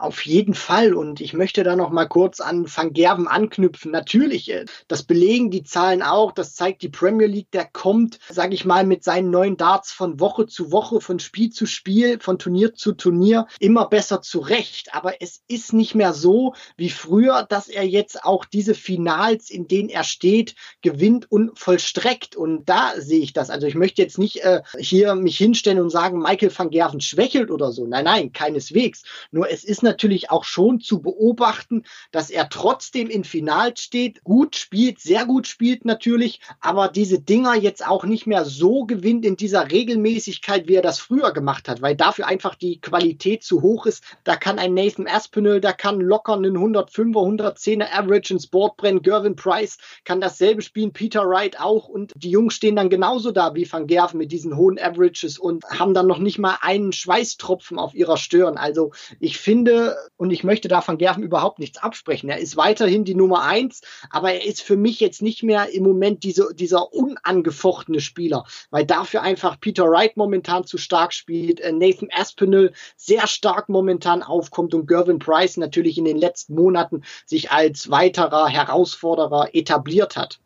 Auf 0.00 0.24
jeden 0.24 0.54
Fall. 0.54 0.94
Und 0.94 1.20
ich 1.20 1.34
möchte 1.34 1.62
da 1.62 1.76
noch 1.76 1.90
mal 1.90 2.06
kurz 2.06 2.40
an 2.40 2.64
Van 2.74 2.94
Gerven 2.94 3.28
anknüpfen. 3.28 3.90
Natürlich, 3.90 4.50
äh, 4.50 4.64
das 4.88 5.02
belegen 5.02 5.50
die 5.50 5.62
Zahlen 5.62 6.02
auch. 6.02 6.32
Das 6.32 6.54
zeigt 6.54 6.80
die 6.80 6.88
Premier 6.88 7.26
League. 7.26 7.50
Der 7.52 7.66
kommt, 7.66 8.18
sage 8.30 8.54
ich 8.54 8.64
mal, 8.64 8.86
mit 8.86 9.04
seinen 9.04 9.28
neuen 9.28 9.58
Darts 9.58 9.92
von 9.92 10.18
Woche 10.18 10.46
zu 10.46 10.72
Woche, 10.72 11.02
von 11.02 11.18
Spiel 11.18 11.50
zu 11.50 11.66
Spiel, 11.66 12.18
von 12.18 12.38
Turnier 12.38 12.74
zu 12.74 12.92
Turnier 12.92 13.46
immer 13.58 13.88
besser 13.88 14.22
zurecht. 14.22 14.94
Aber 14.94 15.20
es 15.20 15.42
ist 15.48 15.74
nicht 15.74 15.94
mehr 15.94 16.14
so 16.14 16.54
wie 16.78 16.90
früher, 16.90 17.42
dass 17.42 17.68
er 17.68 17.86
jetzt 17.86 18.24
auch 18.24 18.46
diese 18.46 18.74
Finals, 18.74 19.50
in 19.50 19.68
denen 19.68 19.90
er 19.90 20.04
steht, 20.04 20.54
gewinnt 20.80 21.30
und 21.30 21.58
vollstreckt. 21.58 22.36
Und 22.36 22.70
da 22.70 22.94
sehe 22.96 23.20
ich 23.20 23.34
das. 23.34 23.50
Also 23.50 23.66
ich 23.66 23.74
möchte 23.74 24.00
jetzt 24.00 24.18
nicht 24.18 24.38
äh, 24.44 24.62
hier 24.78 25.14
mich 25.14 25.36
hinstellen 25.36 25.80
und 25.80 25.90
sagen, 25.90 26.20
Michael 26.20 26.56
van 26.56 26.70
Gerven 26.70 27.02
schwächelt 27.02 27.50
oder 27.50 27.70
so. 27.70 27.86
Nein, 27.86 28.04
nein, 28.04 28.32
keineswegs. 28.32 29.02
Nur 29.30 29.50
es 29.50 29.62
ist 29.62 29.82
natürlich 29.90 30.30
auch 30.30 30.44
schon 30.44 30.80
zu 30.80 31.02
beobachten, 31.02 31.82
dass 32.12 32.30
er 32.30 32.48
trotzdem 32.48 33.10
in 33.10 33.24
Final 33.24 33.76
steht, 33.76 34.22
gut 34.22 34.54
spielt, 34.56 35.00
sehr 35.00 35.26
gut 35.26 35.46
spielt 35.46 35.84
natürlich, 35.84 36.40
aber 36.60 36.88
diese 36.88 37.20
Dinger 37.20 37.56
jetzt 37.56 37.86
auch 37.86 38.04
nicht 38.04 38.26
mehr 38.26 38.44
so 38.44 38.84
gewinnt 38.84 39.24
in 39.24 39.36
dieser 39.36 39.70
Regelmäßigkeit, 39.70 40.68
wie 40.68 40.76
er 40.76 40.82
das 40.82 41.00
früher 41.00 41.32
gemacht 41.32 41.68
hat, 41.68 41.82
weil 41.82 41.96
dafür 41.96 42.26
einfach 42.26 42.54
die 42.54 42.80
Qualität 42.80 43.42
zu 43.42 43.62
hoch 43.62 43.86
ist. 43.86 44.04
Da 44.24 44.36
kann 44.36 44.58
ein 44.58 44.74
Nathan 44.74 45.08
Aspinall, 45.08 45.60
da 45.60 45.72
kann 45.72 46.00
locker 46.00 46.34
einen 46.34 46.56
105er, 46.56 47.56
110er 47.56 47.92
Average 47.92 48.34
ins 48.34 48.46
Board 48.46 48.76
brennen. 48.76 49.02
Gervin 49.02 49.36
Price 49.36 49.78
kann 50.04 50.20
dasselbe 50.20 50.62
spielen, 50.62 50.92
Peter 50.92 51.28
Wright 51.28 51.60
auch 51.60 51.88
und 51.88 52.12
die 52.14 52.30
Jungs 52.30 52.54
stehen 52.54 52.76
dann 52.76 52.90
genauso 52.90 53.32
da 53.32 53.54
wie 53.54 53.70
Van 53.70 53.86
Gerven 53.86 54.18
mit 54.18 54.30
diesen 54.30 54.56
hohen 54.56 54.78
Averages 54.78 55.38
und 55.38 55.64
haben 55.64 55.94
dann 55.94 56.06
noch 56.06 56.18
nicht 56.18 56.38
mal 56.38 56.58
einen 56.60 56.92
Schweißtropfen 56.92 57.78
auf 57.78 57.94
ihrer 57.94 58.16
Stirn. 58.16 58.56
Also 58.56 58.92
ich 59.18 59.38
finde, 59.38 59.79
und 60.16 60.30
ich 60.30 60.44
möchte 60.44 60.68
da 60.68 60.80
von 60.80 60.98
Gerven 60.98 61.22
überhaupt 61.22 61.58
nichts 61.58 61.78
absprechen. 61.78 62.28
Er 62.28 62.38
ist 62.38 62.56
weiterhin 62.56 63.04
die 63.04 63.14
Nummer 63.14 63.42
eins, 63.42 63.82
aber 64.10 64.32
er 64.32 64.44
ist 64.44 64.62
für 64.62 64.76
mich 64.76 65.00
jetzt 65.00 65.22
nicht 65.22 65.42
mehr 65.42 65.72
im 65.72 65.84
Moment 65.84 66.22
diese, 66.24 66.54
dieser 66.54 66.92
unangefochtene 66.92 68.00
Spieler, 68.00 68.44
weil 68.70 68.84
dafür 68.84 69.22
einfach 69.22 69.60
Peter 69.60 69.84
Wright 69.84 70.16
momentan 70.16 70.64
zu 70.64 70.78
stark 70.78 71.12
spielt, 71.12 71.60
äh, 71.60 71.72
Nathan 71.72 72.08
Aspinall 72.12 72.72
sehr 72.96 73.26
stark 73.26 73.68
momentan 73.68 74.22
aufkommt 74.22 74.74
und 74.74 74.86
Gervin 74.86 75.18
Price 75.18 75.56
natürlich 75.56 75.98
in 75.98 76.04
den 76.04 76.18
letzten 76.18 76.54
Monaten 76.54 77.02
sich 77.26 77.50
als 77.50 77.90
weiterer 77.90 78.48
Herausforderer 78.48 79.54
etabliert 79.54 80.16
hat. 80.16 80.40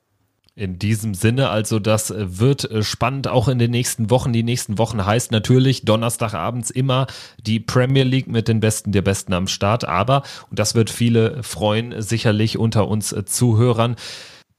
In 0.56 0.78
diesem 0.78 1.14
Sinne, 1.14 1.50
also 1.50 1.80
das 1.80 2.12
äh, 2.12 2.38
wird 2.38 2.70
äh, 2.70 2.84
spannend 2.84 3.26
auch 3.26 3.48
in 3.48 3.58
den 3.58 3.72
nächsten 3.72 4.08
Wochen. 4.08 4.32
Die 4.32 4.44
nächsten 4.44 4.78
Wochen 4.78 5.04
heißt 5.04 5.32
natürlich 5.32 5.84
Donnerstagabends 5.84 6.70
immer 6.70 7.08
die 7.44 7.58
Premier 7.58 8.04
League 8.04 8.28
mit 8.28 8.46
den 8.46 8.60
Besten 8.60 8.92
der 8.92 9.02
Besten 9.02 9.32
am 9.32 9.48
Start. 9.48 9.84
Aber, 9.84 10.22
und 10.50 10.60
das 10.60 10.76
wird 10.76 10.90
viele 10.90 11.42
freuen, 11.42 12.00
sicherlich 12.00 12.56
unter 12.56 12.86
uns 12.86 13.10
äh, 13.10 13.24
Zuhörern, 13.24 13.96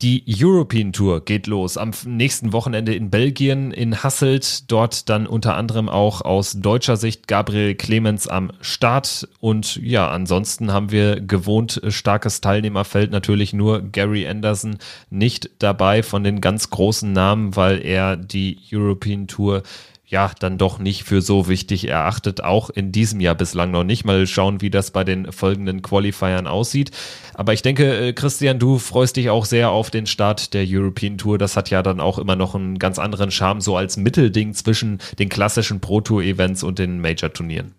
die 0.01 0.25
European 0.27 0.91
Tour 0.91 1.23
geht 1.23 1.47
los 1.47 1.77
am 1.77 1.91
nächsten 2.05 2.51
Wochenende 2.51 2.93
in 2.93 3.09
Belgien, 3.09 3.71
in 3.71 4.03
Hasselt. 4.03 4.69
Dort 4.69 5.07
dann 5.07 5.25
unter 5.25 5.55
anderem 5.55 5.87
auch 5.87 6.21
aus 6.21 6.51
deutscher 6.51 6.97
Sicht 6.97 7.29
Gabriel 7.29 7.75
Clemens 7.75 8.27
am 8.27 8.51
Start. 8.59 9.27
Und 9.39 9.77
ja, 9.77 10.11
ansonsten 10.11 10.73
haben 10.73 10.91
wir 10.91 11.21
gewohnt 11.21 11.81
starkes 11.87 12.41
Teilnehmerfeld. 12.41 13.09
Natürlich 13.11 13.53
nur 13.53 13.81
Gary 13.83 14.27
Anderson 14.27 14.79
nicht 15.09 15.49
dabei 15.59 16.03
von 16.03 16.25
den 16.25 16.41
ganz 16.41 16.69
großen 16.69 17.13
Namen, 17.13 17.55
weil 17.55 17.81
er 17.81 18.17
die 18.17 18.57
European 18.73 19.27
Tour 19.27 19.63
ja, 20.07 20.31
dann 20.39 20.57
doch 20.57 20.77
nicht 20.77 21.03
für 21.03 21.21
so 21.21 21.47
wichtig 21.47 21.87
erachtet. 21.87 22.43
Auch 22.43 22.69
in 22.69 22.91
diesem 22.91 23.19
Jahr 23.19 23.35
bislang 23.35 23.71
noch 23.71 23.83
nicht. 23.83 24.05
Mal 24.05 24.27
schauen, 24.27 24.61
wie 24.61 24.69
das 24.69 24.91
bei 24.91 25.03
den 25.03 25.31
folgenden 25.31 25.81
Qualifiern 25.81 26.47
aussieht. 26.47 26.91
Aber 27.33 27.53
ich 27.53 27.61
denke, 27.61 28.09
äh, 28.09 28.13
Christian, 28.13 28.59
du 28.59 28.77
freust 28.77 29.15
dich 29.15 29.29
auch 29.29 29.45
sehr 29.45 29.71
auf 29.71 29.89
den 29.89 30.05
Start 30.05 30.53
der 30.53 30.65
European 30.67 31.17
Tour. 31.17 31.37
Das 31.37 31.57
hat 31.57 31.69
ja 31.69 31.81
dann 31.81 31.99
auch 31.99 32.19
immer 32.19 32.35
noch 32.35 32.55
einen 32.55 32.77
ganz 32.77 32.99
anderen 32.99 33.31
Charme, 33.31 33.61
so 33.61 33.75
als 33.75 33.97
Mittelding 33.97 34.53
zwischen 34.53 34.99
den 35.17 35.29
klassischen 35.29 35.81
Pro 35.81 36.01
Tour 36.01 36.21
Events 36.21 36.63
und 36.63 36.77
den 36.77 37.01
Major 37.01 37.33
Turnieren. 37.33 37.73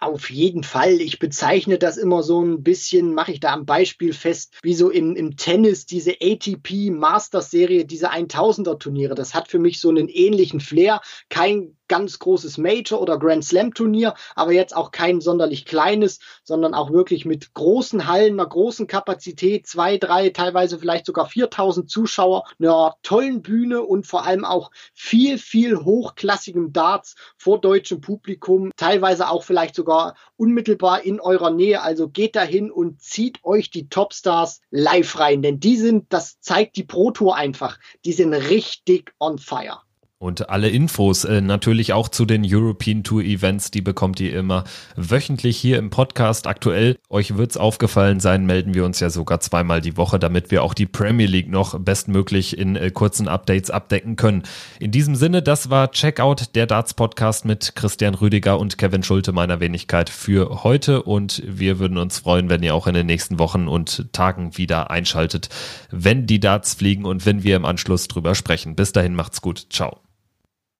Auf 0.00 0.30
jeden 0.30 0.62
Fall. 0.62 1.00
Ich 1.00 1.18
bezeichne 1.18 1.76
das 1.76 1.96
immer 1.96 2.22
so 2.22 2.40
ein 2.40 2.62
bisschen, 2.62 3.14
mache 3.14 3.32
ich 3.32 3.40
da 3.40 3.52
am 3.52 3.66
Beispiel 3.66 4.12
fest, 4.12 4.56
wie 4.62 4.74
so 4.74 4.90
im, 4.90 5.16
im 5.16 5.36
Tennis 5.36 5.86
diese 5.86 6.12
ATP 6.20 6.90
Masters 6.92 7.50
Serie, 7.50 7.84
diese 7.84 8.12
1000er 8.12 8.78
Turniere. 8.78 9.16
Das 9.16 9.34
hat 9.34 9.48
für 9.48 9.58
mich 9.58 9.80
so 9.80 9.88
einen 9.88 10.08
ähnlichen 10.08 10.60
Flair. 10.60 11.00
Kein 11.30 11.77
ganz 11.88 12.18
großes 12.18 12.58
Major 12.58 13.00
oder 13.00 13.18
Grand 13.18 13.44
Slam 13.44 13.74
Turnier, 13.74 14.14
aber 14.34 14.52
jetzt 14.52 14.76
auch 14.76 14.90
kein 14.90 15.20
sonderlich 15.20 15.64
kleines, 15.64 16.20
sondern 16.44 16.74
auch 16.74 16.92
wirklich 16.92 17.24
mit 17.24 17.54
großen 17.54 18.06
Hallen, 18.06 18.38
einer 18.38 18.48
großen 18.48 18.86
Kapazität, 18.86 19.66
zwei, 19.66 19.98
drei, 19.98 20.30
teilweise 20.30 20.78
vielleicht 20.78 21.06
sogar 21.06 21.26
4000 21.26 21.90
Zuschauer, 21.90 22.44
einer 22.58 22.94
tollen 23.02 23.42
Bühne 23.42 23.82
und 23.82 24.06
vor 24.06 24.24
allem 24.24 24.44
auch 24.44 24.70
viel, 24.94 25.38
viel 25.38 25.76
hochklassigem 25.76 26.72
Darts 26.72 27.16
vor 27.36 27.60
deutschem 27.60 28.00
Publikum, 28.00 28.70
teilweise 28.76 29.28
auch 29.28 29.42
vielleicht 29.42 29.74
sogar 29.74 30.14
unmittelbar 30.36 31.02
in 31.02 31.20
eurer 31.20 31.50
Nähe. 31.50 31.82
Also 31.82 32.08
geht 32.08 32.36
dahin 32.36 32.70
und 32.70 33.00
zieht 33.00 33.44
euch 33.44 33.70
die 33.70 33.88
Topstars 33.88 34.60
live 34.70 35.18
rein, 35.18 35.42
denn 35.42 35.60
die 35.60 35.76
sind, 35.76 36.12
das 36.12 36.40
zeigt 36.40 36.76
die 36.76 36.84
Pro 36.84 37.10
Tour 37.10 37.36
einfach, 37.36 37.78
die 38.04 38.12
sind 38.12 38.32
richtig 38.32 39.12
on 39.18 39.38
fire. 39.38 39.82
Und 40.20 40.50
alle 40.50 40.68
Infos 40.68 41.24
äh, 41.24 41.40
natürlich 41.40 41.92
auch 41.92 42.08
zu 42.08 42.24
den 42.24 42.42
European 42.44 43.04
Tour 43.04 43.22
Events, 43.22 43.70
die 43.70 43.82
bekommt 43.82 44.18
ihr 44.18 44.36
immer 44.36 44.64
wöchentlich 44.96 45.56
hier 45.56 45.78
im 45.78 45.90
Podcast. 45.90 46.48
Aktuell, 46.48 46.96
euch 47.08 47.36
wird's 47.36 47.56
aufgefallen 47.56 48.18
sein, 48.18 48.44
melden 48.44 48.74
wir 48.74 48.84
uns 48.84 48.98
ja 48.98 49.10
sogar 49.10 49.38
zweimal 49.38 49.80
die 49.80 49.96
Woche, 49.96 50.18
damit 50.18 50.50
wir 50.50 50.64
auch 50.64 50.74
die 50.74 50.86
Premier 50.86 51.28
League 51.28 51.48
noch 51.48 51.78
bestmöglich 51.78 52.58
in 52.58 52.74
äh, 52.74 52.90
kurzen 52.90 53.28
Updates 53.28 53.70
abdecken 53.70 54.16
können. 54.16 54.42
In 54.80 54.90
diesem 54.90 55.14
Sinne, 55.14 55.40
das 55.40 55.70
war 55.70 55.92
Checkout, 55.92 56.56
der 56.56 56.66
Darts 56.66 56.94
Podcast 56.94 57.44
mit 57.44 57.76
Christian 57.76 58.14
Rüdiger 58.14 58.58
und 58.58 58.76
Kevin 58.76 59.04
Schulte 59.04 59.30
meiner 59.30 59.60
Wenigkeit 59.60 60.10
für 60.10 60.64
heute. 60.64 61.04
Und 61.04 61.44
wir 61.46 61.78
würden 61.78 61.96
uns 61.96 62.18
freuen, 62.18 62.50
wenn 62.50 62.64
ihr 62.64 62.74
auch 62.74 62.88
in 62.88 62.94
den 62.94 63.06
nächsten 63.06 63.38
Wochen 63.38 63.68
und 63.68 64.12
Tagen 64.12 64.58
wieder 64.58 64.90
einschaltet, 64.90 65.48
wenn 65.92 66.26
die 66.26 66.40
Darts 66.40 66.74
fliegen 66.74 67.04
und 67.04 67.24
wenn 67.24 67.44
wir 67.44 67.54
im 67.54 67.64
Anschluss 67.64 68.08
drüber 68.08 68.34
sprechen. 68.34 68.74
Bis 68.74 68.90
dahin 68.90 69.14
macht's 69.14 69.40
gut. 69.40 69.66
Ciao. 69.70 70.07